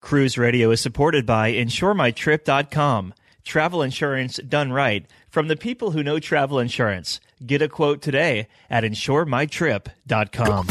[0.00, 3.14] Cruise Radio is supported by InsureMyTrip.com.
[3.44, 7.20] Travel insurance done right from the people who know travel insurance.
[7.44, 10.66] Get a quote today at InsureMyTrip.com.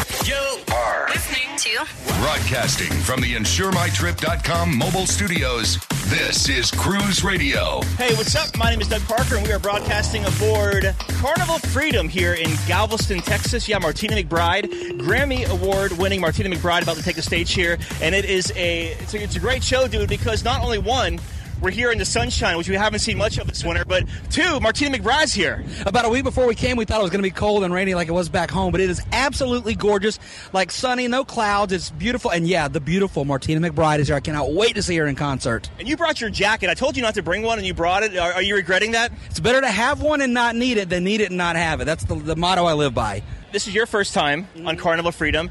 [1.59, 1.85] to
[2.21, 5.77] broadcasting from the InsureMyTrip.com mobile studios.
[6.05, 7.81] This is Cruise Radio.
[7.97, 8.57] Hey, what's up?
[8.57, 13.19] My name is Doug Parker, and we are broadcasting aboard Carnival Freedom here in Galveston,
[13.19, 13.67] Texas.
[13.67, 18.23] Yeah, Martina McBride, Grammy Award-winning Martina McBride, about to take the stage here, and it
[18.23, 20.07] is a it's a, it's a great show, dude.
[20.07, 21.19] Because not only one.
[21.61, 24.61] We're here in the sunshine, which we haven't seen much of this winter, but two,
[24.61, 25.65] Martina McBride's here.
[25.85, 27.73] About a week before we came, we thought it was going to be cold and
[27.73, 30.19] rainy like it was back home, but it is absolutely gorgeous,
[30.53, 31.73] like sunny, no clouds.
[31.73, 34.15] It's beautiful, and yeah, the beautiful Martina McBride is here.
[34.15, 35.69] I cannot wait to see her in concert.
[35.79, 36.69] And you brought your jacket.
[36.69, 38.15] I told you not to bring one, and you brought it.
[38.17, 39.11] Are, are you regretting that?
[39.25, 41.81] It's better to have one and not need it than need it and not have
[41.81, 41.85] it.
[41.85, 43.21] That's the, the motto I live by.
[43.51, 44.81] This is your first time on mm-hmm.
[44.81, 45.49] Carnival Freedom.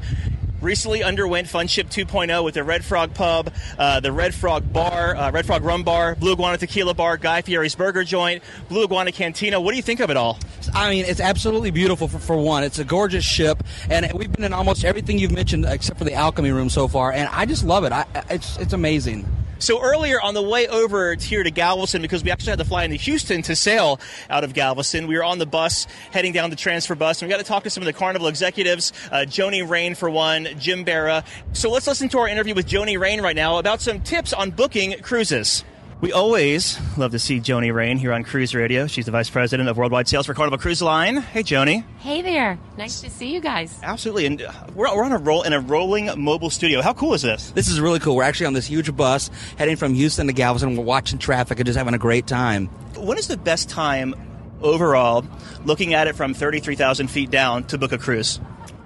[0.61, 5.31] Recently underwent Funship 2.0 with the Red Frog Pub, uh, the Red Frog Bar, uh,
[5.31, 9.61] Red Frog Rum Bar, Blue Iguana Tequila Bar, Guy Fieri's Burger Joint, Blue Iguana Cantina.
[9.61, 10.37] What do you think of it all?
[10.73, 12.63] I mean, it's absolutely beautiful for, for one.
[12.63, 16.13] It's a gorgeous ship, and we've been in almost everything you've mentioned except for the
[16.13, 17.93] Alchemy Room so far, and I just love it.
[17.93, 19.25] I, it's it's amazing.
[19.59, 22.85] So earlier on the way over here to Galveston, because we actually had to fly
[22.85, 26.55] into Houston to sail out of Galveston, we were on the bus heading down the
[26.55, 29.67] transfer bus, and we got to talk to some of the Carnival executives, uh, Joni
[29.67, 31.25] Rein for one, Jim Berra.
[31.51, 34.51] So let's listen to our interview with Joni Rein right now about some tips on
[34.51, 35.65] booking cruises.
[36.01, 38.87] We always love to see Joni Rein here on Cruise Radio.
[38.87, 41.17] She's the vice president of worldwide sales for Carnival Cruise Line.
[41.17, 41.83] Hey, Joni.
[41.97, 42.57] Hey there.
[42.77, 43.77] Nice to see you guys.
[43.83, 46.81] Absolutely, and uh, we're, we're on a roll in a rolling mobile studio.
[46.81, 47.51] How cool is this?
[47.51, 48.15] This is really cool.
[48.15, 50.77] We're actually on this huge bus heading from Houston to Galveston.
[50.77, 52.67] We're watching traffic and just having a great time.
[52.95, 54.15] When is the best time
[54.61, 55.25] overall,
[55.65, 58.39] looking at it from 33,000 feet down, to book a cruise?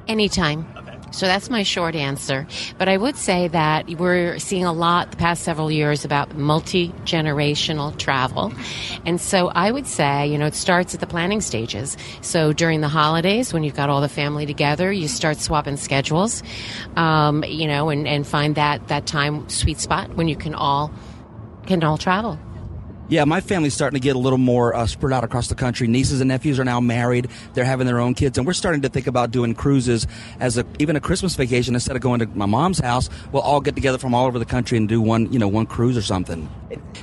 [0.07, 0.65] Anytime.
[1.13, 2.47] So that's my short answer.
[2.79, 6.89] But I would say that we're seeing a lot the past several years about multi
[7.05, 8.51] generational travel.
[9.05, 11.97] And so I would say, you know, it starts at the planning stages.
[12.21, 16.41] So during the holidays, when you've got all the family together, you start swapping schedules,
[16.95, 20.91] um, you know, and, and find that, that time sweet spot when you can all
[21.67, 22.37] can all travel.
[23.09, 25.87] Yeah, my family's starting to get a little more uh, spread out across the country.
[25.87, 28.89] Nieces and nephews are now married; they're having their own kids, and we're starting to
[28.89, 30.07] think about doing cruises
[30.39, 33.09] as a even a Christmas vacation instead of going to my mom's house.
[33.31, 35.65] We'll all get together from all over the country and do one, you know, one
[35.65, 36.49] cruise or something.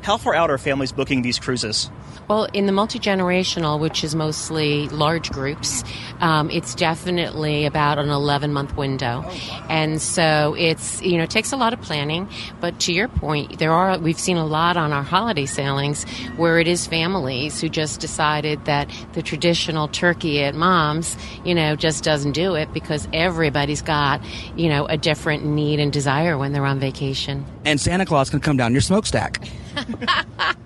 [0.03, 1.91] How far out are families booking these cruises?
[2.29, 5.83] Well, in the multi generational, which is mostly large groups,
[6.21, 9.23] um, it's definitely about an 11 month window.
[9.69, 12.29] And so it's, you know, it takes a lot of planning.
[12.61, 15.45] But to your point, there are, we've seen a lot on our holiday
[15.95, 21.55] sailings where it is families who just decided that the traditional turkey at mom's, you
[21.55, 24.23] know, just doesn't do it because everybody's got,
[24.57, 27.45] you know, a different need and desire when they're on vacation.
[27.65, 29.49] And Santa Claus can come down your smokestack.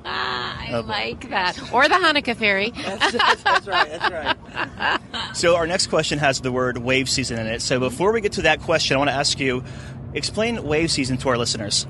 [0.05, 1.73] I like that.
[1.73, 2.71] Or the Hanukkah fairy.
[2.85, 3.15] that's
[3.67, 3.91] right.
[3.91, 5.01] That's right.
[5.35, 7.61] So, our next question has the word wave season in it.
[7.61, 9.65] So, before we get to that question, I want to ask you
[10.13, 11.89] explain wave season to our listeners.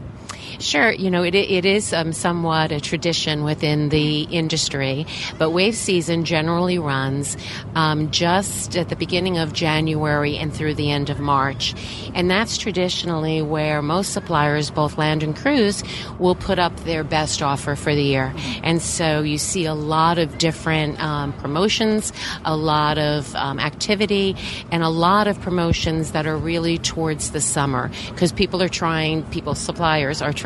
[0.60, 5.06] Sure, you know, it, it is um, somewhat a tradition within the industry,
[5.38, 7.36] but wave season generally runs
[7.74, 11.74] um, just at the beginning of January and through the end of March.
[12.14, 15.82] And that's traditionally where most suppliers, both land and cruise,
[16.18, 18.32] will put up their best offer for the year.
[18.62, 22.12] And so you see a lot of different um, promotions,
[22.44, 24.36] a lot of um, activity,
[24.70, 29.24] and a lot of promotions that are really towards the summer because people are trying,
[29.30, 30.43] people, suppliers are trying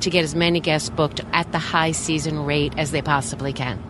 [0.00, 3.82] to get as many guests booked at the high season rate as they possibly can.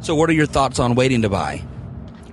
[0.00, 1.62] So, what are your thoughts on waiting to buy?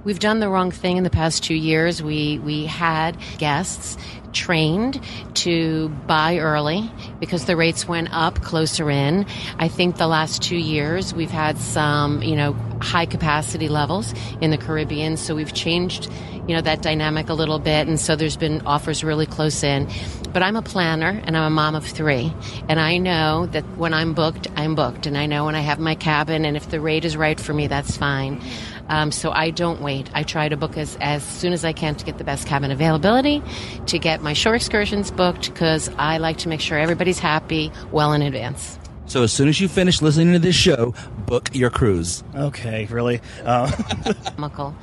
[0.03, 2.03] We've done the wrong thing in the past two years.
[2.03, 3.97] We we had guests
[4.33, 5.01] trained
[5.33, 9.25] to buy early because the rates went up closer in.
[9.57, 12.55] I think the last two years we've had some, you know,
[12.85, 16.09] high capacity levels in the Caribbean, so we've changed,
[16.47, 19.89] you know, that dynamic a little bit, and so there's been offers really close in.
[20.31, 22.31] But I'm a planner and I'm a mom of three,
[22.69, 25.79] and I know that when I'm booked, I'm booked, and I know when I have
[25.79, 28.41] my cabin, and if the rate is right for me, that's fine.
[28.87, 30.11] Um, so I don't wait.
[30.13, 32.69] I try to book as, as soon as I can to get the best cabin
[32.69, 33.41] availability,
[33.87, 38.13] to get my shore excursions booked, because I like to make sure everybody's happy well
[38.13, 38.77] in advance.
[39.07, 40.93] So, as soon as you finish listening to this show,
[41.25, 42.23] book your cruise.
[42.35, 43.21] Okay, really?
[43.43, 43.71] Uh,
[44.37, 44.75] Muckle.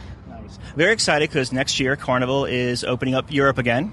[0.77, 3.93] very excited because next year Carnival is opening up Europe again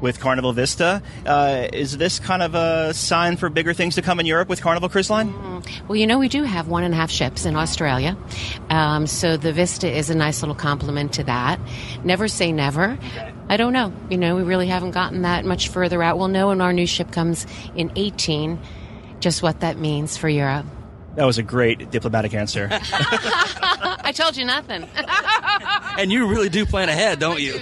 [0.00, 1.02] with Carnival Vista.
[1.26, 4.60] Uh, is this kind of a sign for bigger things to come in Europe with
[4.60, 5.32] Carnival Cruise Line?
[5.88, 8.16] Well, you know, we do have one and a half ships in Australia.
[8.70, 11.60] Um, so the Vista is a nice little complement to that.
[12.04, 12.98] Never say never.
[13.48, 13.92] I don't know.
[14.10, 16.18] You know, we really haven't gotten that much further out.
[16.18, 18.58] We'll know when our new ship comes in 18
[19.20, 20.66] just what that means for Europe.
[21.16, 22.68] That was a great diplomatic answer.
[22.72, 24.88] I told you nothing.
[25.98, 27.60] And you really do plan ahead, don't you?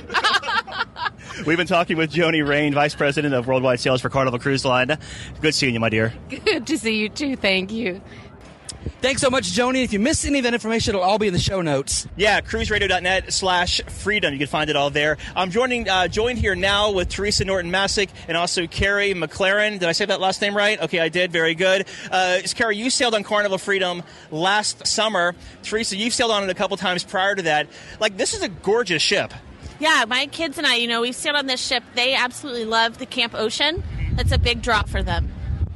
[1.46, 4.98] We've been talking with Joni Rein, Vice President of Worldwide Sales for Carnival Cruise Line.
[5.40, 6.12] Good seeing you, my dear.
[6.28, 7.36] Good to see you too.
[7.36, 8.02] Thank you.
[9.02, 9.84] Thanks so much, Joni.
[9.84, 12.08] If you missed any of that information, it'll all be in the show notes.
[12.16, 14.32] Yeah, cruiseradio.net slash freedom.
[14.32, 15.18] You can find it all there.
[15.36, 19.78] I'm joining uh, joined here now with Teresa Norton Masick and also Carrie McLaren.
[19.78, 20.80] Did I say that last name right?
[20.80, 21.30] Okay, I did.
[21.30, 21.86] Very good.
[22.10, 25.34] Uh, Carrie, you sailed on Carnival Freedom last summer.
[25.62, 27.68] Teresa, you've sailed on it a couple times prior to that.
[28.00, 29.32] Like, this is a gorgeous ship.
[29.78, 31.84] Yeah, my kids and I, you know, we've sailed on this ship.
[31.94, 33.84] They absolutely love the Camp Ocean.
[34.14, 35.30] That's a big drop for them.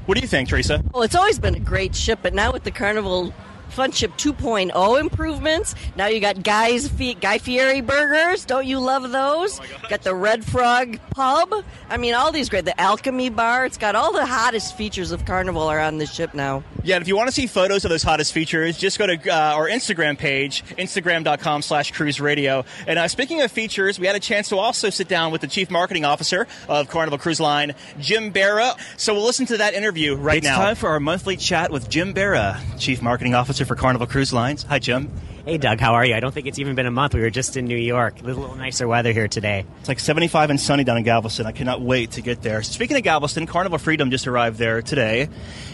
[0.07, 0.83] What do you think, Teresa?
[0.93, 3.33] Well, it's always been a great ship, but now with the Carnival
[3.71, 8.45] Fun Ship 2.0 improvements, now you got Guy's Guy Fieri burgers.
[8.45, 9.61] Don't you love those?
[9.89, 11.65] got the Red Frog Pub.
[11.89, 12.65] I mean, all these great.
[12.65, 13.67] The Alchemy Bar.
[13.67, 16.63] It's got all the hottest features of Carnival are on this ship now.
[16.83, 19.31] Yeah, and if you want to see photos of those hottest features, just go to
[19.31, 22.65] uh, our Instagram page, instagram.com slash cruise radio.
[22.87, 25.47] And uh, speaking of features, we had a chance to also sit down with the
[25.47, 28.79] Chief Marketing Officer of Carnival Cruise Line, Jim Berra.
[28.97, 30.61] So we'll listen to that interview right it's now.
[30.61, 34.33] It's time for our monthly chat with Jim Berra, Chief Marketing Officer for Carnival Cruise
[34.33, 34.63] Lines.
[34.65, 35.11] Hi, Jim.
[35.45, 36.15] Hey, Doug, how are you?
[36.15, 37.15] I don't think it's even been a month.
[37.15, 38.21] We were just in New York.
[38.21, 39.65] A little nicer weather here today.
[39.81, 41.47] It's like 75 and sunny down in Galveston.
[41.47, 42.63] I cannot wait to get there.
[42.63, 45.29] Speaking of Galveston, Carnival Freedom just arrived there today.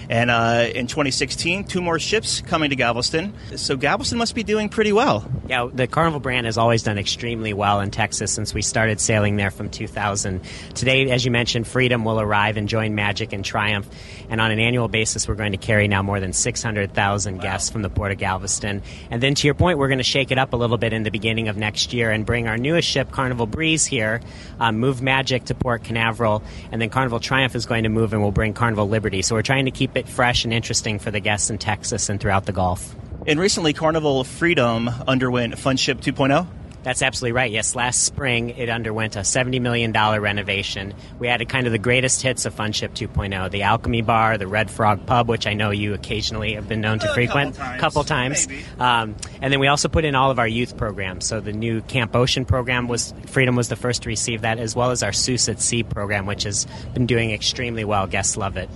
[0.08, 3.34] And uh, in 2016, two more ships coming to Galveston.
[3.56, 5.28] So Galveston must be doing pretty well.
[5.48, 9.36] Yeah, the Carnival brand has always done extremely well in Texas since we started sailing
[9.36, 10.40] there from 2000.
[10.74, 13.88] Today, as you mentioned, Freedom will arrive and join Magic and Triumph.
[14.28, 17.82] And on an annual basis, we're going to carry now more than 600,000 guests from
[17.82, 18.82] the port of Galveston.
[19.10, 21.02] And then to your point, we're going to shake it up a little bit in
[21.02, 24.20] the beginning of next year and bring our newest ship, Carnival Breeze, here,
[24.58, 26.42] um, move Magic to Port Canaveral,
[26.72, 29.22] and then Carnival Triumph is going to move and we'll bring Carnival Liberty.
[29.22, 32.20] So we're trying to keep it fresh and interesting for the guests in Texas and
[32.20, 32.94] throughout the Gulf.
[33.26, 36.46] And recently, Carnival Freedom underwent Funship 2.0.
[36.86, 37.50] That's absolutely right.
[37.50, 40.94] Yes, last spring it underwent a $70 million renovation.
[41.18, 44.70] We added kind of the greatest hits of Funship 2.0 the Alchemy Bar, the Red
[44.70, 47.56] Frog Pub, which I know you occasionally have been known to A frequent.
[47.56, 48.46] times, couple times.
[48.78, 51.26] Um, and then we also put in all of our youth programs.
[51.26, 54.76] So the new Camp Ocean program was, Freedom was the first to receive that, as
[54.76, 58.06] well as our Seuss at Sea program, which has been doing extremely well.
[58.06, 58.70] Guests love it.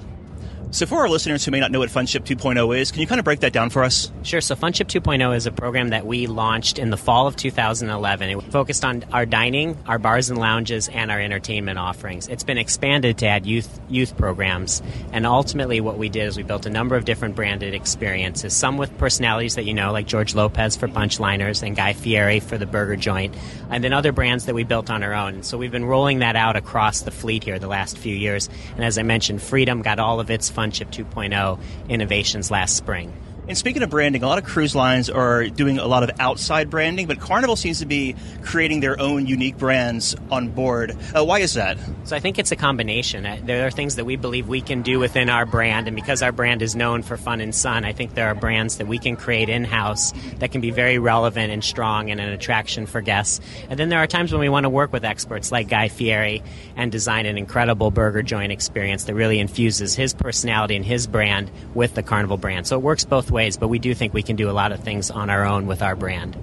[0.72, 3.06] So, for our listeners who may not know what Fun Ship 2.0 is, can you
[3.08, 4.12] kind of break that down for us?
[4.22, 4.40] Sure.
[4.40, 8.31] So Funship 2.0 is a program that we launched in the fall of 2011.
[8.31, 12.28] It focused on our dining, our bars and lounges, and our entertainment offerings.
[12.28, 14.81] It's been expanded to add youth youth programs.
[15.12, 18.55] And ultimately, what we did is we built a number of different branded experiences.
[18.55, 22.58] Some with personalities that you know, like George Lopez for Punchliners and Guy Fieri for
[22.58, 23.34] the Burger Joint,
[23.70, 25.43] and then other brands that we built on our own.
[25.43, 28.49] So we've been rolling that out across the fleet here the last few years.
[28.76, 31.59] And as I mentioned, Freedom got all of its Funship 2.0
[31.89, 33.15] innovations last spring.
[33.50, 36.70] And speaking of branding, a lot of cruise lines are doing a lot of outside
[36.70, 38.14] branding, but Carnival seems to be
[38.44, 40.97] creating their own unique brands on board.
[41.12, 41.76] Uh, why is that?
[42.05, 43.26] So I think it's a combination.
[43.26, 46.23] Uh, There are things that we believe we can do within our brand, and because
[46.23, 48.99] our brand is known for fun and sun, I think there are brands that we
[48.99, 53.00] can create in house that can be very relevant and strong and an attraction for
[53.00, 53.41] guests.
[53.69, 56.41] And then there are times when we want to work with experts like Guy Fieri
[56.76, 61.50] and design an incredible burger joint experience that really infuses his personality and his brand
[61.75, 62.69] with the Carnival brand.
[62.69, 64.81] So it works both ways, but we do think we can do a lot of
[64.81, 66.37] things on our own with our brand.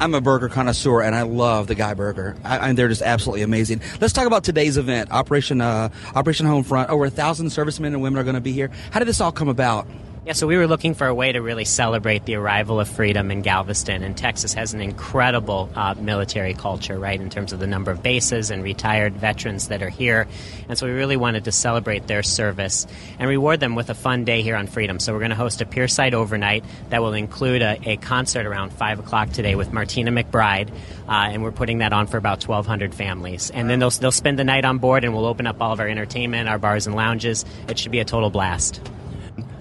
[0.00, 2.36] I'm a burger connoisseur, and I love the Guy Burger.
[2.44, 3.82] I, I, they're just absolutely amazing.
[4.00, 6.88] Let's talk about today's event, Operation uh, Operation Homefront.
[6.88, 8.70] Over a thousand servicemen and women are going to be here.
[8.92, 9.88] How did this all come about?
[10.28, 13.30] Yeah, so we were looking for a way to really celebrate the arrival of freedom
[13.30, 17.66] in Galveston, and Texas has an incredible uh, military culture, right, in terms of the
[17.66, 20.28] number of bases and retired veterans that are here.
[20.68, 22.86] And so we really wanted to celebrate their service
[23.18, 25.00] and reward them with a fun day here on Freedom.
[25.00, 28.74] So we're going to host a Pierside overnight that will include a, a concert around
[28.74, 30.68] 5 o'clock today with Martina McBride,
[31.08, 33.48] uh, and we're putting that on for about 1,200 families.
[33.48, 35.80] And then they'll, they'll spend the night on board, and we'll open up all of
[35.80, 37.46] our entertainment, our bars and lounges.
[37.66, 38.82] It should be a total blast.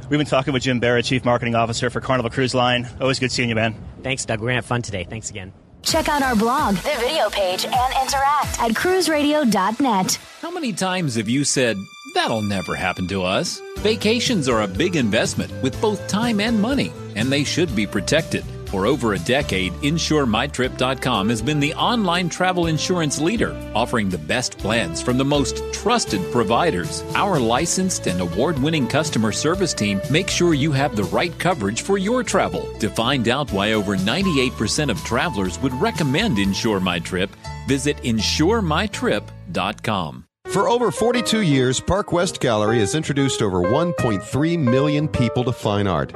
[0.09, 2.87] We've been talking with Jim Barrett, Chief Marketing Officer for Carnival Cruise Line.
[3.01, 3.75] Always good seeing you, man.
[4.03, 4.39] Thanks, Doug.
[4.39, 5.03] We're going to have fun today.
[5.03, 5.51] Thanks again.
[5.83, 10.19] Check out our blog, the video page, and interact at cruiseradio.net.
[10.41, 11.77] How many times have you said,
[12.13, 13.61] that'll never happen to us?
[13.79, 18.45] Vacations are a big investment with both time and money, and they should be protected.
[18.67, 24.57] For over a decade, InsureMyTrip.com has been the online travel insurance leader, offering the best
[24.57, 27.03] plans from the most trusted providers.
[27.15, 31.81] Our licensed and award winning customer service team makes sure you have the right coverage
[31.81, 32.67] for your travel.
[32.79, 37.29] To find out why over 98% of travelers would recommend Insure My Trip,
[37.67, 40.23] Visit InsureMyTrip.com.
[40.47, 45.87] For over 42 years, Park West Gallery has introduced over 1.3 million people to fine
[45.87, 46.15] art.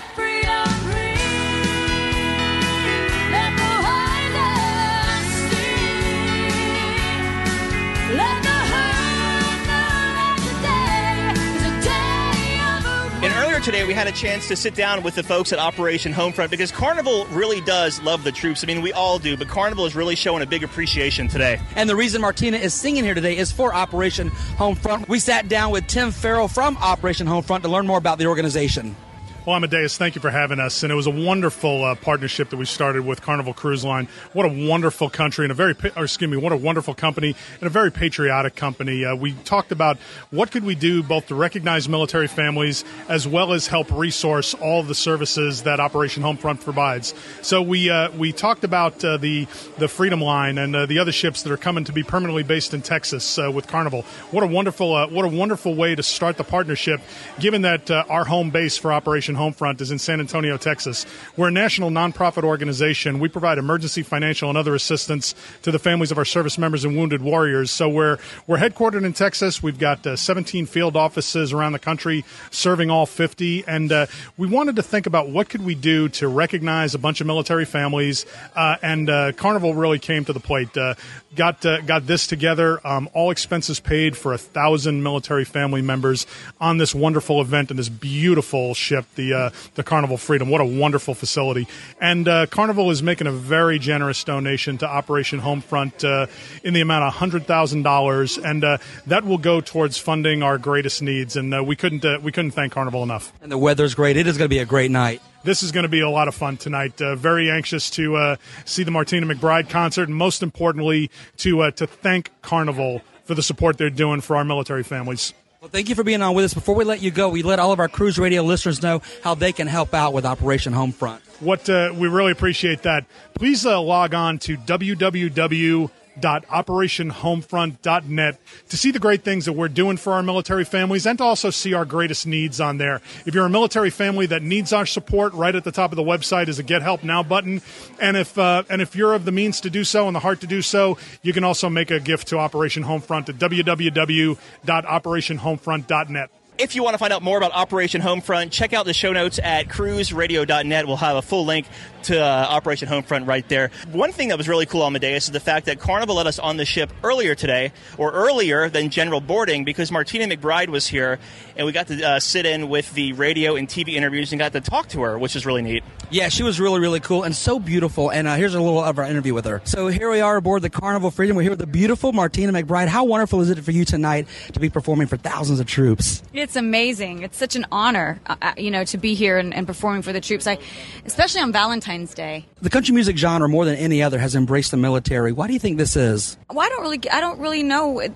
[13.63, 16.71] today, we had a chance to sit down with the folks at Operation Homefront because
[16.71, 18.63] Carnival really does love the troops.
[18.63, 21.59] I mean, we all do, but Carnival is really showing a big appreciation today.
[21.75, 25.07] And the reason Martina is singing here today is for Operation Homefront.
[25.07, 28.95] We sat down with Tim Farrell from Operation Homefront to learn more about the organization.
[29.43, 30.83] Well, Amadeus, thank you for having us.
[30.83, 34.07] And it was a wonderful uh, partnership that we started with Carnival Cruise Line.
[34.33, 37.65] What a wonderful country and a very, or excuse me, what a wonderful company and
[37.65, 39.03] a very patriotic company.
[39.03, 39.97] Uh, we talked about
[40.29, 44.83] what could we do both to recognize military families as well as help resource all
[44.83, 47.15] the services that Operation Homefront provides.
[47.41, 49.47] So we uh, we talked about uh, the
[49.79, 52.75] the Freedom Line and uh, the other ships that are coming to be permanently based
[52.75, 54.03] in Texas uh, with Carnival.
[54.29, 57.01] What a wonderful what a wonderful way to start the partnership,
[57.39, 61.05] given that our home base for Operation Homefront is in San Antonio, Texas.
[61.37, 63.19] We're a national nonprofit organization.
[63.19, 66.95] We provide emergency financial and other assistance to the families of our service members and
[66.95, 67.71] wounded warriors.
[67.71, 69.61] So we're we're headquartered in Texas.
[69.61, 73.65] We've got uh, 17 field offices around the country, serving all 50.
[73.67, 74.05] And uh,
[74.37, 77.65] we wanted to think about what could we do to recognize a bunch of military
[77.65, 78.25] families.
[78.55, 80.75] Uh, and uh, Carnival really came to the plate.
[80.75, 80.95] Uh,
[81.35, 82.85] got uh, got this together.
[82.85, 86.27] Um, all expenses paid for a thousand military family members
[86.59, 90.49] on this wonderful event and this beautiful ship, the uh, the Carnival Freedom.
[90.49, 91.67] What a wonderful facility!
[91.99, 96.27] And uh, Carnival is making a very generous donation to Operation Homefront uh,
[96.63, 100.57] in the amount of hundred thousand dollars, and uh, that will go towards funding our
[100.57, 101.35] greatest needs.
[101.35, 103.31] And uh, we couldn't uh, we couldn't thank Carnival enough.
[103.41, 104.17] And the weather's great.
[104.17, 106.27] It is going to be a great night this is going to be a lot
[106.27, 107.01] of fun tonight.
[107.01, 108.35] Uh, very anxious to uh,
[108.65, 113.43] see the Martina McBride concert, and most importantly, to uh, to thank Carnival for the
[113.43, 115.33] support they're doing for our military families.
[115.61, 116.55] Well, thank you for being on with us.
[116.55, 119.35] Before we let you go, we let all of our Cruise Radio listeners know how
[119.35, 121.19] they can help out with Operation Homefront.
[121.39, 123.05] What uh, we really appreciate that.
[123.35, 128.39] Please uh, log on to www www.operationhomefront.net
[128.69, 131.49] to see the great things that we're doing for our military families and to also
[131.49, 133.01] see our greatest needs on there.
[133.25, 136.03] If you're a military family that needs our support, right at the top of the
[136.03, 137.61] website is a Get Help Now button.
[137.99, 140.41] And if uh, and if you're of the means to do so and the heart
[140.41, 146.29] to do so, you can also make a gift to Operation Homefront at www.operationhomefront.net.
[146.57, 149.39] If you want to find out more about Operation Homefront, check out the show notes
[149.41, 150.85] at cruiseradio.net.
[150.85, 151.65] We'll have a full link
[152.03, 153.71] to uh, Operation Homefront right there.
[153.91, 156.39] One thing that was really cool, on Amadeus, is the fact that Carnival let us
[156.39, 161.19] on the ship earlier today, or earlier than general boarding, because Martina McBride was here,
[161.55, 164.53] and we got to uh, sit in with the radio and TV interviews and got
[164.53, 165.83] to talk to her, which is really neat.
[166.09, 168.09] Yeah, she was really, really cool and so beautiful.
[168.09, 169.61] And uh, here's a little of our interview with her.
[169.63, 171.37] So here we are aboard the Carnival Freedom.
[171.37, 172.87] We're here with the beautiful Martina McBride.
[172.87, 176.21] How wonderful is it for you tonight to be performing for thousands of troops?
[176.33, 177.23] It's amazing.
[177.23, 180.11] It's such an honor, uh, uh you know, to be here and, and performing for
[180.11, 180.47] the troops.
[180.47, 180.57] I,
[181.05, 182.45] especially on Valentine's Day.
[182.61, 185.31] The country music genre, more than any other, has embraced the military.
[185.31, 186.37] Why do you think this is?
[186.49, 188.07] Well, I don't really, I don't really know uh,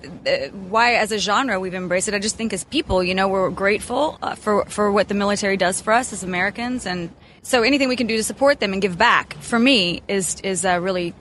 [0.68, 2.14] why, as a genre, we've embraced it.
[2.14, 5.56] I just think, as people, you know, we're grateful uh, for for what the military
[5.56, 7.10] does for us as Americans, and
[7.42, 10.64] so anything we can do to support them and give back, for me, is is
[10.64, 11.14] a really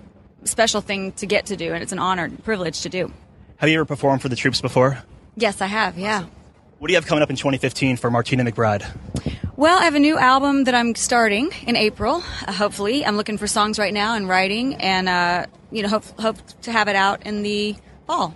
[0.45, 3.11] special thing to get to do, and it's an honor, and privilege to do.
[3.57, 4.97] Have you ever performed for the troops before?
[5.35, 5.97] Yes, I have.
[5.97, 6.25] Yeah.
[6.79, 8.85] What do you have coming up in 2015 for Martina McBride?
[9.57, 12.21] Well, I have a new album that I'm starting in April.
[12.45, 16.03] Uh, hopefully, I'm looking for songs right now and writing, and uh, you know, hope
[16.19, 18.35] hope to have it out in the fall.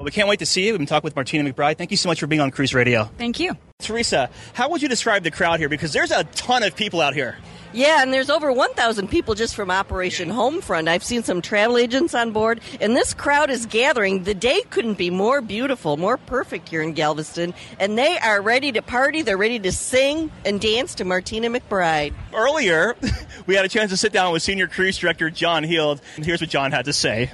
[0.00, 0.72] Well, we can't wait to see you.
[0.72, 1.76] We've been talking with Martina McBride.
[1.76, 3.10] Thank you so much for being on Cruise Radio.
[3.18, 3.54] Thank you.
[3.80, 5.68] Teresa, how would you describe the crowd here?
[5.68, 7.36] Because there's a ton of people out here.
[7.74, 10.88] Yeah, and there's over 1,000 people just from Operation Homefront.
[10.88, 14.22] I've seen some travel agents on board, and this crowd is gathering.
[14.22, 18.72] The day couldn't be more beautiful, more perfect here in Galveston, and they are ready
[18.72, 19.20] to party.
[19.20, 22.14] They're ready to sing and dance to Martina McBride.
[22.32, 22.96] Earlier,
[23.46, 26.40] we had a chance to sit down with Senior Cruise Director John Heald, and here's
[26.40, 27.30] what John had to say.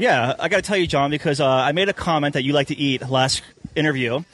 [0.00, 2.54] Yeah, I got to tell you, John, because uh, I made a comment that you
[2.54, 3.42] like to eat last
[3.76, 4.24] interview,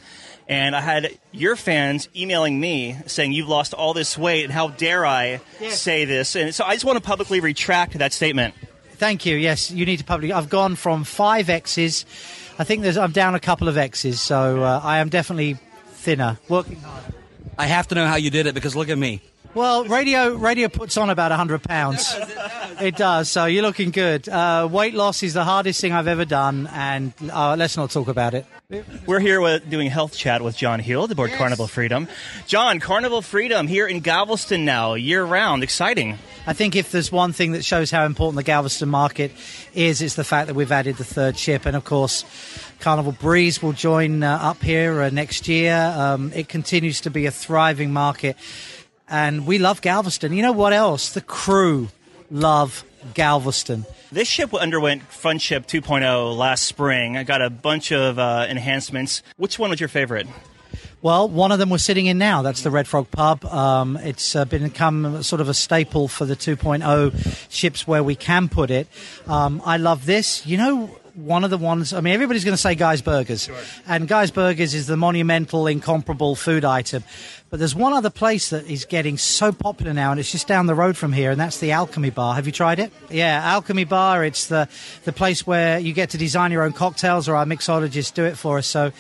[0.49, 4.68] and I had your fans emailing me saying you've lost all this weight, and how
[4.68, 6.37] dare I say this?
[6.37, 8.54] And so I just want to publicly retract that statement.
[8.92, 9.35] Thank you.
[9.35, 10.32] Yes, you need to publicly.
[10.32, 12.06] I've gone from five X's.
[12.61, 12.96] I think there's.
[12.96, 15.58] I'm down a couple of X's, so uh, I am definitely
[15.88, 16.38] thinner.
[16.49, 17.12] Working hard.
[17.58, 19.20] I have to know how you did it because look at me.
[19.56, 22.14] Well, radio radio puts on about 100 pounds.
[22.78, 23.30] It does.
[23.30, 24.28] So you're looking good.
[24.28, 28.08] Uh, weight loss is the hardest thing I've ever done, and uh, let's not talk
[28.08, 28.44] about it.
[29.06, 32.06] We're here with, doing health chat with John Heald aboard Carnival Freedom.
[32.46, 35.62] John, Carnival Freedom here in Galveston now, year round.
[35.62, 36.18] Exciting.
[36.46, 39.32] I think if there's one thing that shows how important the Galveston market
[39.72, 41.64] is, it's the fact that we've added the third ship.
[41.64, 42.26] And of course,
[42.80, 45.94] Carnival Breeze will join uh, up here uh, next year.
[45.96, 48.36] Um, it continues to be a thriving market.
[49.08, 50.32] And we love Galveston.
[50.32, 51.10] You know what else?
[51.12, 51.88] The crew
[52.30, 52.84] love
[53.14, 53.86] Galveston.
[54.10, 57.16] This ship underwent Fun Ship 2.0 last spring.
[57.16, 59.22] I got a bunch of uh, enhancements.
[59.36, 60.26] Which one was your favorite?
[61.02, 62.42] Well, one of them we're sitting in now.
[62.42, 63.44] That's the Red Frog Pub.
[63.44, 68.48] Um, it's uh, become sort of a staple for the 2.0 ships where we can
[68.48, 68.88] put it.
[69.26, 70.46] Um, I love this.
[70.46, 71.92] You know, one of the ones.
[71.92, 73.49] I mean, everybody's going to say Guy's Burgers,
[73.87, 77.02] and Guy's Burgers is the monumental, incomparable food item.
[77.49, 80.66] But there's one other place that is getting so popular now, and it's just down
[80.66, 82.35] the road from here, and that's the Alchemy Bar.
[82.35, 82.92] Have you tried it?
[83.11, 84.25] Yeah, Alchemy Bar.
[84.25, 84.68] It's the
[85.04, 88.37] the place where you get to design your own cocktails, or our mixologists do it
[88.37, 88.66] for us.
[88.66, 88.92] So,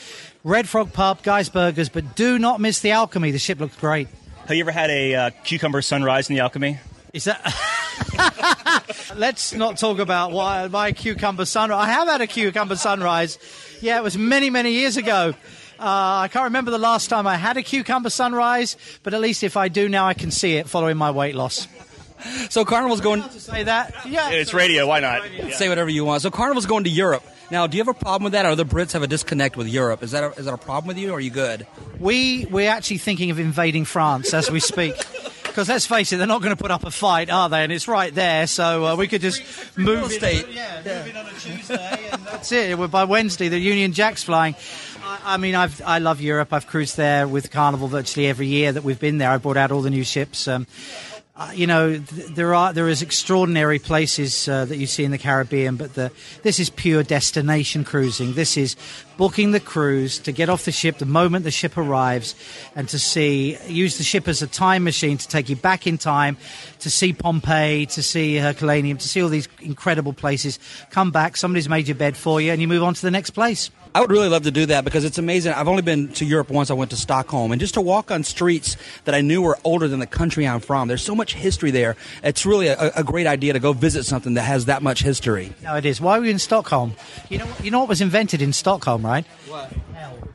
[0.44, 3.32] Red Frog Pub, Guy's Burgers, but do not miss the Alchemy.
[3.32, 4.08] The ship looks great.
[4.46, 6.78] Have you ever had a uh, cucumber sunrise in the Alchemy?
[7.16, 7.40] Is that?
[9.16, 11.88] Let's not talk about why my cucumber sunrise.
[11.88, 13.38] I have had a cucumber sunrise.
[13.80, 15.32] Yeah, it was many, many years ago.
[15.78, 19.42] Uh, I can't remember the last time I had a cucumber sunrise, but at least
[19.44, 21.66] if I do now, I can see it following my weight loss.
[22.50, 23.94] So Carnival's going to say that.
[24.06, 24.86] Yeah, It's radio.
[24.86, 25.22] Why not?
[25.52, 26.20] Say whatever you want.
[26.20, 27.24] So Carnival's going to Europe.
[27.50, 29.68] Now, do you have a problem with that, or the Brits have a disconnect with
[29.68, 30.02] Europe?
[30.02, 31.66] Is that a, is that a problem with you, or are you good?
[31.98, 34.94] We we're actually thinking of invading France as we speak.
[35.56, 37.64] Because let's face it, they're not going to put up a fight, are they?
[37.64, 39.42] And it's right there, so uh, we could just
[39.74, 40.22] move it.
[40.22, 40.48] estate.
[40.50, 42.78] Yeah, move it on a Tuesday, and that's it.
[42.78, 44.54] We're by Wednesday, the Union Jack's flying.
[45.02, 46.52] I, I mean, I've I love Europe.
[46.52, 49.30] I've cruised there with Carnival virtually every year that we've been there.
[49.30, 50.46] I brought out all the new ships.
[50.46, 50.66] Um,
[51.38, 55.10] uh, you know, th- there are there is extraordinary places uh, that you see in
[55.10, 56.10] the Caribbean, but the,
[56.42, 58.32] this is pure destination cruising.
[58.32, 58.74] This is
[59.18, 62.34] booking the cruise to get off the ship the moment the ship arrives,
[62.74, 65.98] and to see use the ship as a time machine to take you back in
[65.98, 66.38] time
[66.80, 70.58] to see Pompeii, to see Herculaneum, to see all these incredible places.
[70.88, 73.30] Come back, somebody's made your bed for you, and you move on to the next
[73.30, 73.70] place.
[73.96, 75.54] I would really love to do that because it's amazing.
[75.54, 76.70] I've only been to Europe once.
[76.70, 79.88] I went to Stockholm, and just to walk on streets that I knew were older
[79.88, 80.86] than the country I'm from.
[80.86, 81.96] There's so much history there.
[82.22, 85.54] It's really a, a great idea to go visit something that has that much history.
[85.62, 85.98] No, it is.
[85.98, 86.92] Why were you in Stockholm?
[87.30, 89.24] You know, you know what was invented in Stockholm, right?
[89.48, 89.72] What?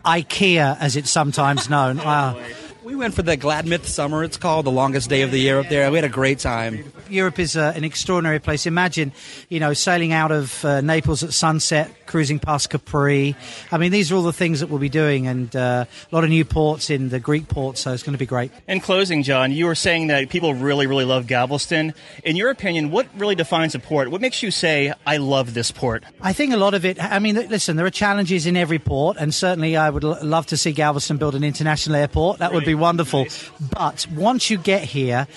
[0.05, 2.01] IKEA, as it's sometimes known.
[2.11, 2.41] Wow.
[2.83, 4.23] We went for the Gladmouth Summer.
[4.23, 5.89] It's called the longest day of the year up there.
[5.91, 6.91] We had a great time.
[7.11, 8.65] Europe is uh, an extraordinary place.
[8.65, 9.11] Imagine,
[9.49, 13.35] you know, sailing out of uh, Naples at sunset, cruising past Capri.
[13.71, 16.23] I mean, these are all the things that we'll be doing, and uh, a lot
[16.23, 17.81] of new ports in the Greek ports.
[17.81, 18.51] So it's going to be great.
[18.67, 21.93] In closing, John, you were saying that people really, really love Galveston.
[22.23, 24.09] In your opinion, what really defines a port?
[24.09, 26.03] What makes you say, I love this port?
[26.21, 27.01] I think a lot of it.
[27.01, 30.45] I mean, listen, there are challenges in every port, and certainly I would l- love
[30.47, 32.39] to see Galveston build an international airport.
[32.39, 33.25] That would be wonderful.
[33.59, 35.27] But once you get here,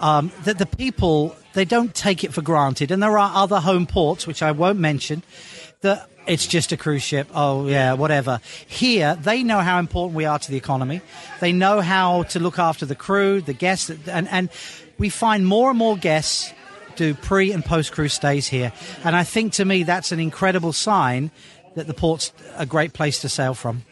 [0.00, 3.86] um, that the people they don't take it for granted, and there are other home
[3.86, 5.22] ports which I won't mention
[5.82, 6.08] that.
[6.26, 7.28] It's just a cruise ship.
[7.34, 8.40] Oh, yeah, whatever.
[8.68, 11.00] Here, they know how important we are to the economy.
[11.40, 14.48] They know how to look after the crew, the guests, and, and
[14.98, 16.52] we find more and more guests
[16.94, 18.72] do pre and post cruise stays here.
[19.02, 21.30] And I think to me that's an incredible sign
[21.74, 23.84] that the port's a great place to sail from.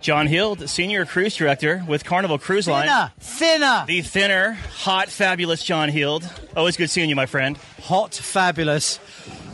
[0.00, 2.86] John Heald, Senior Cruise Director with Carnival Cruise Line.
[2.86, 3.84] Thinner, thinner.
[3.86, 6.28] The thinner, hot, fabulous John Heald.
[6.56, 7.58] Always good seeing you, my friend.
[7.84, 8.98] Hot, fabulous.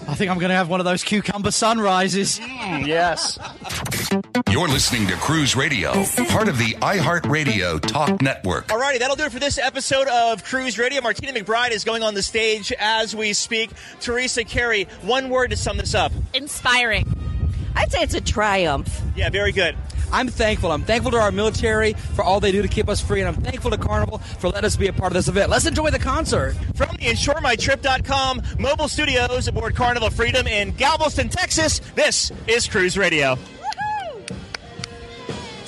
[0.09, 2.41] I think I'm going to have one of those cucumber sunrises.
[2.63, 3.39] Hmm, yes.
[4.51, 5.93] You're listening to Cruise Radio,
[6.29, 8.69] part of the iHeartRadio Talk Network.
[8.69, 11.01] Alrighty, that'll do it for this episode of Cruise Radio.
[11.03, 13.71] Martina McBride is going on the stage as we speak.
[14.01, 16.13] Teresa Carey, one word to sum this up.
[16.35, 17.05] Inspiring.
[17.75, 19.01] I'd say it's a triumph.
[19.17, 19.77] Yeah, very good.
[20.13, 20.71] I'm thankful.
[20.71, 23.43] I'm thankful to our military for all they do to keep us free, and I'm
[23.43, 25.51] thankful to Carnival for letting us be a part of this event.
[25.51, 26.55] Let's enjoy the concert.
[26.75, 33.39] From the InsureMyTrip.com mobile studios aboard Carnival Freedom in Galveston, Texas, this is Cruise Radio.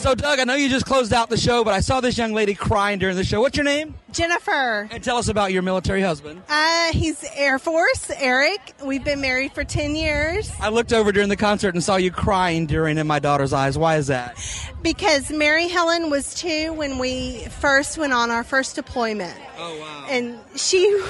[0.04, 2.34] So, Doug, I know you just closed out the show, but I saw this young
[2.34, 3.40] lady crying during the show.
[3.40, 3.94] What's your name?
[4.12, 4.86] Jennifer.
[4.90, 6.42] And tell us about your military husband.
[6.46, 8.74] Uh, he's Air Force, Eric.
[8.84, 12.10] We've been married for 10 years I looked over during the concert and saw you
[12.10, 13.78] crying during In My Daughter's Eyes.
[13.78, 14.36] Why is that?
[14.82, 19.40] because Mary Helen was two when we first went on our first deployment.
[19.56, 20.06] Oh, wow.
[20.10, 21.02] And she,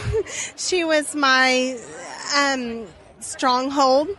[0.56, 1.80] she was my
[2.36, 2.86] um,
[3.18, 4.10] stronghold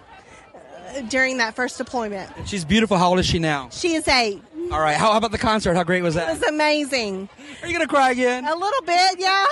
[1.07, 2.29] during that first deployment.
[2.45, 2.97] She's beautiful.
[2.97, 3.69] How old is she now?
[3.71, 4.41] She is eight.
[4.71, 4.95] All right.
[4.95, 5.75] How, how about the concert?
[5.75, 6.23] How great was that?
[6.23, 6.47] It that?
[6.47, 7.29] was amazing.
[7.61, 8.45] Are you going to cry again?
[8.45, 9.45] A little bit, yeah.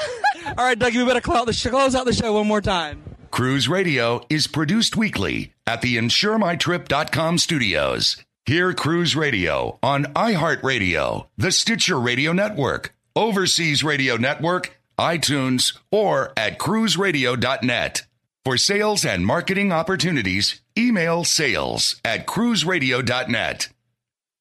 [0.58, 3.02] All right, Doug, you better close, the sh- close out the show one more time.
[3.32, 8.18] Cruise Radio is produced weekly at the InsureMyTrip.com studios.
[8.46, 16.60] Hear Cruise Radio on iHeartRadio, the Stitcher Radio Network, Overseas Radio Network, iTunes, or at
[16.60, 18.04] cruiseradio.net.
[18.44, 23.70] For sales and marketing opportunities, email sales at cruiseradio.net.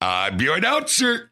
[0.02, 1.31] I'm your announcer.